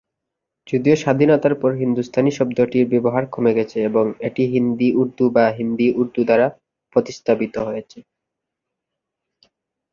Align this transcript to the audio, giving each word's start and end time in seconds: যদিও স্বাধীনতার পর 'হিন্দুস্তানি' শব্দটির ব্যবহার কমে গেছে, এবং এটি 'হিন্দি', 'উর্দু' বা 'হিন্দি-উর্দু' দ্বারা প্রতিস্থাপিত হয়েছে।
যদিও 0.67 0.95
স্বাধীনতার 0.97 1.53
পর 1.55 1.71
'হিন্দুস্তানি' 1.75 2.37
শব্দটির 2.39 2.85
ব্যবহার 2.93 3.23
কমে 3.27 3.51
গেছে, 3.57 3.77
এবং 3.89 4.05
এটি 4.27 4.43
'হিন্দি', 4.47 4.95
'উর্দু' 4.95 5.33
বা 5.35 5.45
'হিন্দি-উর্দু' 5.51 6.27
দ্বারা 6.27 6.47
প্রতিস্থাপিত 6.95 7.55
হয়েছে। 7.67 7.97